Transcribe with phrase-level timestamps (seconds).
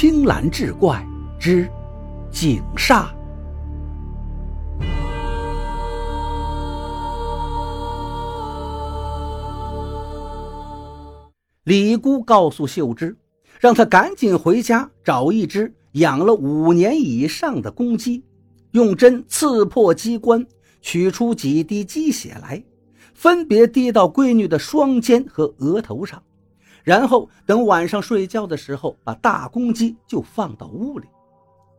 [0.00, 1.04] 青蓝志怪
[1.40, 1.68] 之
[2.30, 3.08] 景煞。
[11.64, 13.16] 李姑告诉秀芝，
[13.58, 18.22] 让她赶紧回家找一只养了五年以上的公鸡，
[18.70, 20.46] 用针刺破鸡冠，
[20.80, 22.62] 取出几滴鸡血来，
[23.14, 26.22] 分别滴到闺女的双肩和额头上。
[26.84, 31.06] 然后等晚上睡觉的时候，把大公鸡就放到屋里。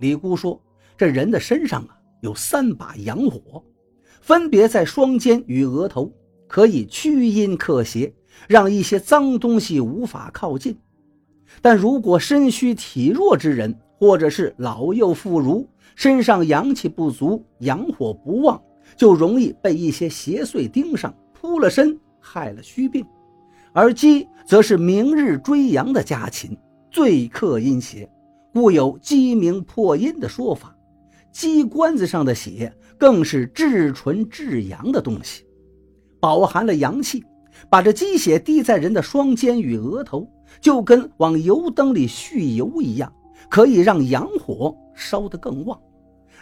[0.00, 0.60] 李姑说
[0.96, 3.62] ：“这人的身上啊有三把阳火，
[4.20, 6.12] 分别在双肩与额头，
[6.48, 8.12] 可以驱阴克邪，
[8.48, 10.76] 让一些脏东西无法靠近。
[11.62, 18.60] 但如果身虚体弱之人，或者是老幼妇孺，身上阳气不足，阳火不旺，
[18.96, 23.06] 就容易被一些邪祟盯上，扑了身，害了虚病。”
[23.76, 26.56] 而鸡则是明日追阳的家禽，
[26.90, 28.10] 最克阴邪，
[28.50, 30.74] 故有鸡鸣破阴的说法。
[31.30, 35.44] 鸡冠子上的血更是至纯至阳的东西，
[36.18, 37.22] 饱含了阳气。
[37.68, 40.26] 把这鸡血滴在人的双肩与额头，
[40.58, 43.12] 就跟往油灯里蓄油一样，
[43.50, 45.78] 可以让阳火烧得更旺。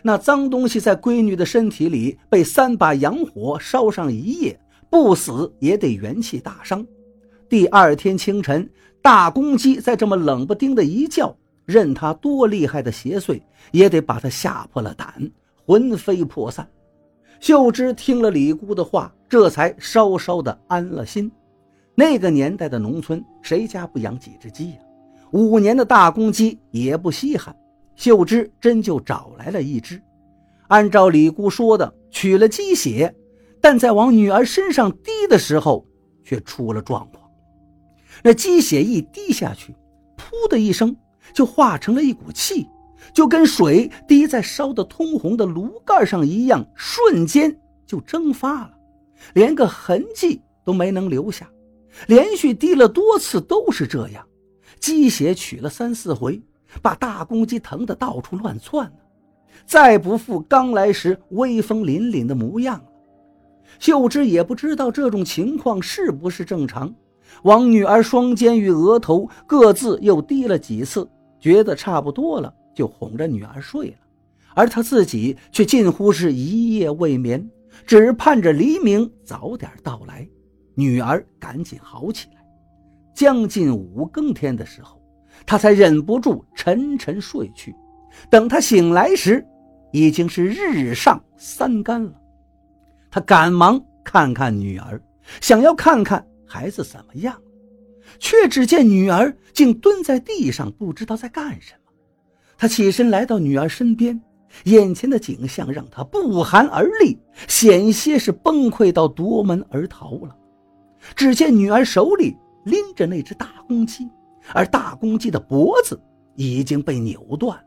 [0.04, 4.56] 那脏东西在闺女的身体里被三把阳火烧上一夜，
[4.88, 6.86] 不死也得元气大伤。
[7.54, 8.68] 第二天清晨，
[9.00, 11.32] 大公鸡在这么冷不丁的一叫，
[11.64, 15.30] 任他多厉害的邪祟，也得把他吓破了胆，
[15.64, 16.68] 魂飞魄散。
[17.38, 21.30] 秀芝听了李姑的话，这才稍稍的安了心。
[21.94, 24.78] 那个年代的农村，谁家不养几只鸡呀？
[25.30, 27.54] 五年的大公鸡也不稀罕，
[27.94, 30.02] 秀芝真就找来了一只。
[30.66, 33.14] 按照李姑说的，取了鸡血，
[33.60, 35.86] 但在往女儿身上滴的时候，
[36.24, 37.22] 却出了状况。
[38.22, 39.74] 那鸡血一滴下去，
[40.16, 40.96] 噗的一声，
[41.32, 42.66] 就化成了一股气，
[43.12, 47.54] 就跟水滴在烧得通红的炉盖上一样，瞬间
[47.86, 48.70] 就蒸发了，
[49.34, 51.48] 连个痕迹都没能留下。
[52.06, 54.26] 连续滴了多次都是这样，
[54.80, 56.42] 鸡血取了三四回，
[56.82, 58.96] 把大公鸡疼得到处乱窜呢，
[59.66, 62.84] 再不复刚来时威风凛凛的模样了。
[63.78, 66.94] 秀芝也不知道这种情况是不是正常。
[67.42, 71.08] 往女儿双肩与额头各自又滴了几次，
[71.38, 73.96] 觉得差不多了，就哄着女儿睡了，
[74.54, 77.50] 而他自己却近乎是一夜未眠，
[77.86, 80.26] 只盼着黎明早点到来，
[80.74, 82.42] 女儿赶紧好起来。
[83.14, 85.00] 将近五更天的时候，
[85.46, 87.74] 他才忍不住沉沉睡去。
[88.30, 89.44] 等他醒来时，
[89.92, 92.12] 已经是日上三竿了。
[93.10, 95.00] 他赶忙看看女儿，
[95.40, 96.24] 想要看看。
[96.54, 97.36] 孩子怎么样？
[98.20, 101.92] 却只见女儿竟蹲在地上，不知道在干什么。
[102.56, 104.22] 他起身来到女儿身边，
[104.66, 110.36] 眼前的景象让他不寒而栗，险些是崩溃到夺门而逃了。
[111.16, 114.08] 只见女儿手里拎着那只大公鸡，
[114.52, 116.00] 而大公鸡的脖子
[116.36, 117.58] 已经被扭断，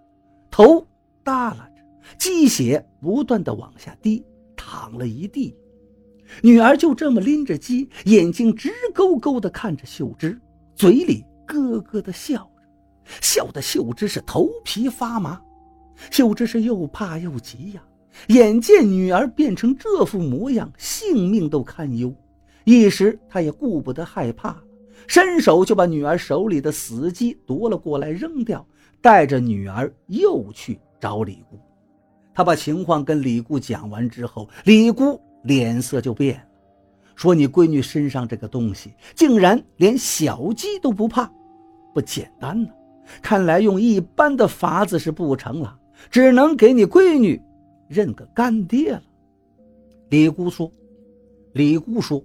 [0.49, 0.79] 头
[1.25, 1.83] 耷拉着，
[2.17, 4.23] 鸡血不断的往下滴，
[4.55, 5.53] 淌了一地。
[6.41, 10.39] 女儿就这么拎着鸡，眼睛直勾勾地看着秀芝，
[10.75, 15.41] 嘴里咯咯地笑着，笑得秀芝是头皮发麻。
[16.11, 17.81] 秀芝是又怕又急呀，
[18.27, 22.13] 眼见女儿变成这副模样，性命都堪忧，
[22.65, 24.63] 一时她也顾不得害怕了，
[25.07, 28.63] 伸手就把女儿手里的死鸡夺了过来扔掉，
[29.01, 31.57] 带着女儿又去找李姑。
[32.33, 35.19] 他把情况跟李姑讲完之后，李姑。
[35.47, 36.43] 脸色就变了，
[37.15, 41.31] 说：“你闺女身上这个东西，竟然连小鸡都不怕，
[41.93, 42.69] 不简单呢。
[43.21, 45.79] 看来用一般的法子是不成了，
[46.11, 47.41] 只能给你闺女
[47.87, 49.01] 认个干爹了。”
[50.09, 50.69] 李姑说
[51.53, 52.21] ：“李姑说，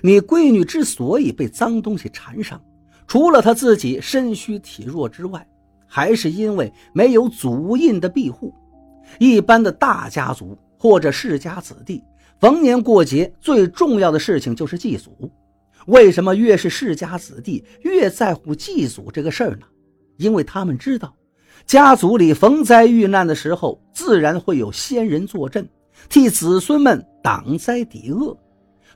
[0.00, 2.62] 你闺女之所以被脏东西缠上，
[3.08, 5.44] 除了她自己身虚体弱之外，
[5.86, 8.54] 还是因为没有祖印的庇护。
[9.18, 12.02] 一般的大家族或者世家子弟。”
[12.42, 15.30] 逢年过节，最重要的事情就是祭祖。
[15.86, 19.66] 为什么越是世家子弟越在乎祭祖这个事儿呢？
[20.16, 21.14] 因为他们知道，
[21.66, 25.68] 家族里逢灾遇难的时候，自然会有先人坐镇，
[26.08, 28.36] 替子孙们挡灾抵恶，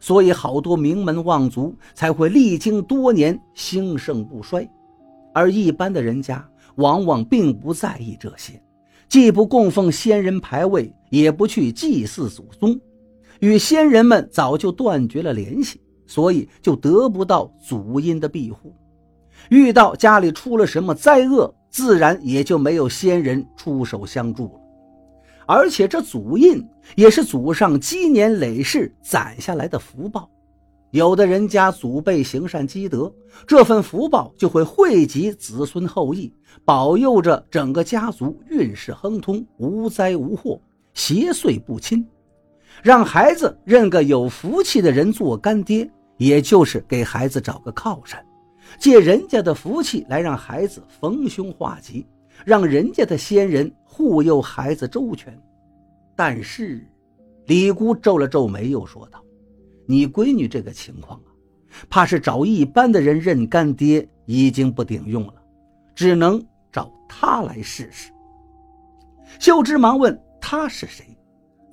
[0.00, 4.68] 所以好多名门望族才会历经多年兴盛不衰。
[5.32, 6.44] 而一般的人家
[6.78, 8.60] 往往并不在意这些，
[9.08, 12.76] 既不供奉先人牌位，也不去祭祀祖宗。
[13.40, 18.74] 与先人们早就断绝了联系，所以就得不到祖荫的庇护。
[19.50, 24.60] 遇到家里出了什么灾厄，自然也就没有先人出手相助了。
[25.46, 26.66] 而且这祖印
[26.96, 30.28] 也是祖上积年累世攒下来的福报，
[30.90, 33.12] 有的人家祖辈行善积德，
[33.46, 36.32] 这份福报就会惠及子孙后裔，
[36.64, 40.60] 保佑着整个家族运势亨通，无灾无祸，
[40.94, 42.04] 邪祟不侵。
[42.82, 48.24] 让孩子认个有福气的人做干爹，也就是给孩子找个靠山，
[48.78, 52.06] 借人家的福气来让孩子逢凶化吉。
[52.44, 55.36] 让人家的先人护佑孩子周全，
[56.14, 56.86] 但是，
[57.46, 59.24] 李姑皱了皱眉，又说道
[59.88, 61.32] ：“你闺女这个情况啊，
[61.88, 65.34] 怕是找一般的人认干爹已经不顶用了，
[65.94, 66.40] 只能
[66.70, 68.12] 找他来试试。”
[69.40, 71.06] 秀芝忙问：“他是谁？”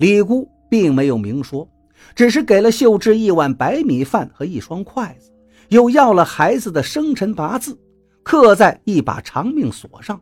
[0.00, 1.68] 李姑并没有明说，
[2.16, 5.30] 只是给了秀芝一碗白米饭和一双筷子，
[5.68, 7.78] 又要了孩子的生辰八字，
[8.24, 10.20] 刻在一把长命锁上。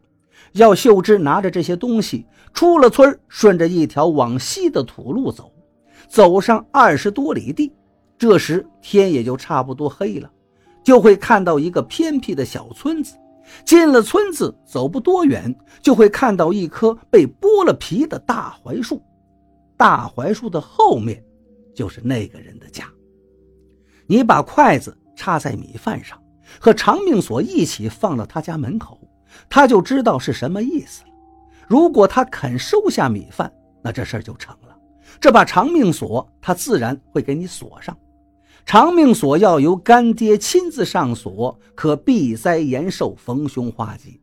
[0.53, 5.51] 要秀芝拿着这些东西出了村，顺着一条往西的土路走，
[6.07, 7.73] 走上二十多里地，
[8.19, 10.31] 这时天也就差不多黑了，
[10.85, 13.17] 就会看到一个偏僻的小村子。
[13.65, 19.03] 进了村子，走不多远，就会看到一棵被剥了皮的大槐树。
[19.83, 21.21] 大槐树的后面，
[21.75, 22.85] 就是那个人的家。
[24.07, 26.17] 你把筷子插在米饭上，
[26.61, 28.97] 和长命锁一起放到他家门口。
[29.51, 31.09] 他就知道是什么意思了。
[31.67, 33.53] 如果他肯收下米饭，
[33.83, 34.79] 那这事儿就成了。
[35.21, 37.99] 这把长命锁，他自然会给你锁上。
[38.65, 44.21] 长命锁要由干爹亲自上锁，可避灾延寿、逢凶化吉。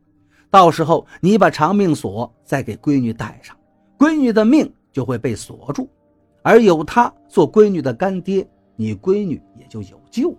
[0.48, 3.54] 到时候你把长命锁再给闺女戴上，
[3.98, 5.88] 闺女的命就会被锁住。
[6.42, 8.46] 而有他做闺女的干爹，
[8.76, 10.38] 你闺女也就有救了。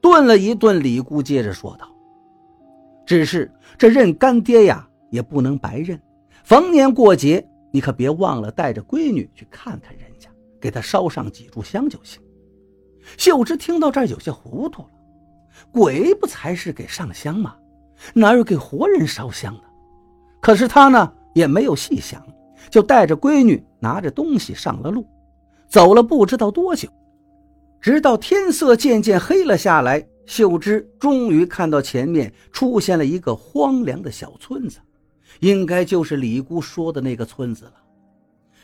[0.00, 1.88] 顿了一顿，李姑接着说道。
[3.06, 6.00] 只是这认干爹呀，也不能白认。
[6.44, 10.28] 逢年过节，你可别忘了带着闺女去看看人家，
[10.60, 12.20] 给她烧上几炷香就行。
[13.16, 14.88] 秀芝听到这儿有些糊涂了，
[15.72, 17.56] 鬼不才是给上香吗？
[18.14, 19.62] 哪有给活人烧香的？
[20.40, 22.24] 可是他呢，也没有细想，
[22.70, 25.06] 就带着闺女拿着东西上了路。
[25.68, 26.88] 走了不知道多久，
[27.80, 30.06] 直到天色渐渐黑了下来。
[30.26, 34.78] 秀芝终于看到前面出现了一个荒凉的小村子，
[35.40, 37.72] 应该就是李姑说的那个村子了。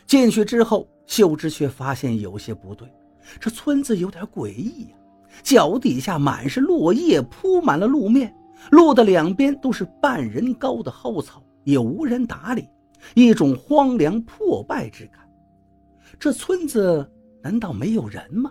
[0.06, 2.86] 进去之后，秀芝却发现有些不对，
[3.40, 4.96] 这村子有点诡异呀。
[5.42, 8.34] 脚底下满是落叶，铺满了路面，
[8.70, 12.68] 路的两边都是半人高的蒿草，也无人打理，
[13.12, 15.20] 一种荒凉破败之感。
[16.18, 17.06] 这村子
[17.42, 18.50] 难道没有人吗？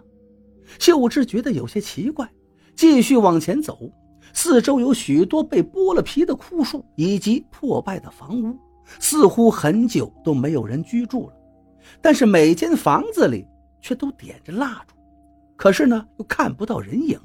[0.79, 2.29] 秀芝觉得有些奇怪。
[2.75, 3.91] 继续往前走，
[4.33, 8.57] 四周有许多被剥了皮的枯树以及破败的房屋，
[8.99, 11.33] 似乎很久都没有人居住了。
[12.01, 13.45] 但是每间房子里
[13.79, 14.95] 却都点着蜡烛，
[15.55, 17.19] 可是呢又看不到人影。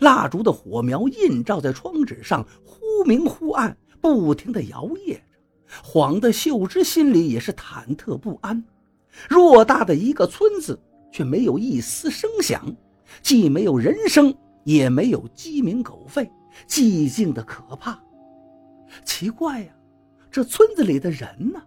[0.00, 5.18] 蜡烛的火苗映照在窗纸上，忽明忽暗，不停地摇曳，
[5.82, 8.64] 晃得秀芝心里也是忐忑不安。
[9.28, 10.78] 偌大的一个村子，
[11.12, 12.74] 却没有一丝声响，
[13.22, 14.34] 既没有人声。
[14.64, 16.28] 也没有鸡鸣狗吠，
[16.66, 17.96] 寂静的可怕。
[19.04, 19.72] 奇怪呀，
[20.28, 21.62] 这村子里的人呢？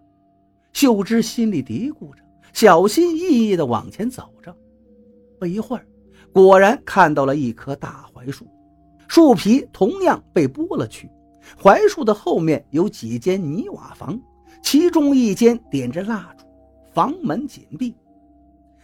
[0.73, 4.53] 秀芝心里嘀咕着，小心翼翼地往前走着。
[5.39, 5.87] 不一会儿，
[6.33, 8.45] 果然看到了一棵大槐树，
[9.07, 11.09] 树皮同样被剥了去。
[11.57, 14.19] 槐树的后面有几间泥瓦房，
[14.61, 16.45] 其中一间点着蜡烛，
[16.93, 17.95] 房门紧闭。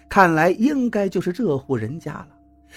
[0.10, 2.27] 看来应该就是这户人家了。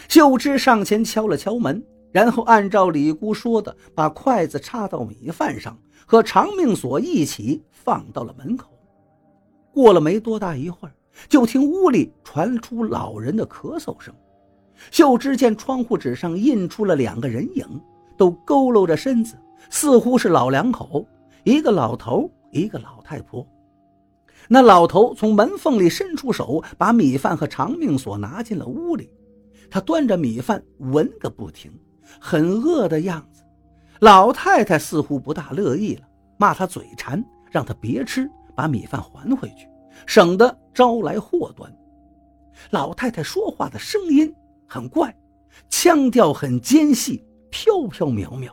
[0.09, 5.77] 秀芝上前敲了敲门，然后按照李姑说的，把筷子插到米饭上，
[6.07, 8.71] 和长命锁一起放到了门口。
[9.73, 10.95] 过了没多大一会儿，
[11.29, 14.15] 就听屋里传出老人的咳嗽声。
[14.91, 17.67] 秀芝见窗户纸上印出了两个人影，
[18.17, 19.37] 都佝偻着身子，
[19.71, 21.07] 似乎是老两口，
[21.45, 23.47] 一个老头，一个老太婆。
[24.49, 29.11] 那老头从门缝里伸出手，把米饭和长命锁拿进了屋里。
[29.71, 31.71] 他端着米饭闻个不停，
[32.19, 33.43] 很饿的样子。
[34.01, 36.03] 老太太似乎不大乐意了，
[36.39, 39.69] 骂他嘴馋，让他别吃，把米饭还回去，
[40.07, 41.71] 省得招来祸端。
[42.71, 44.35] 老太太说话的声音
[44.67, 45.15] 很怪，
[45.69, 48.51] 腔调很尖细，飘飘渺渺，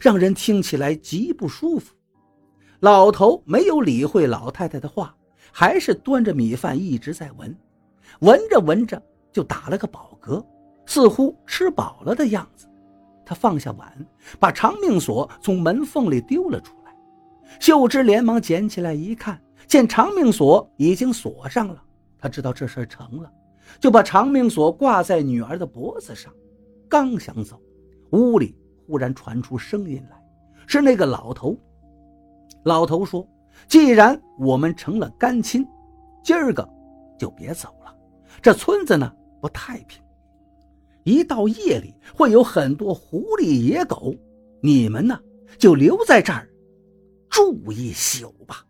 [0.00, 1.94] 让人听起来极不舒服。
[2.80, 5.14] 老头没有理会老太太的话，
[5.52, 7.56] 还是端着米饭一直在闻，
[8.20, 9.00] 闻着闻着
[9.32, 10.44] 就打了个饱嗝。
[10.84, 12.66] 似乎吃饱了的样子，
[13.24, 14.06] 他放下碗，
[14.40, 16.92] 把长命锁从门缝里丢了出来。
[17.60, 21.80] 秀芝连忙捡起来一看，见长命锁已经锁上了，
[22.18, 23.30] 他知道这事成了，
[23.78, 26.32] 就把长命锁挂在女儿的脖子上。
[26.88, 27.62] 刚想走，
[28.10, 28.56] 屋里
[28.92, 30.22] 忽然传出声音来，
[30.66, 31.56] 是那个老头。
[32.62, 33.26] 老头说
[33.66, 35.66] ：“既然我们成了干亲，
[36.22, 36.68] 今儿个
[37.18, 37.96] 就别走了。
[38.42, 39.98] 这村子呢不太平。”
[41.04, 44.14] 一到夜里会有很多狐狸野狗，
[44.62, 45.18] 你们呢
[45.56, 46.46] 就留在这儿
[47.30, 48.62] 住一宿吧。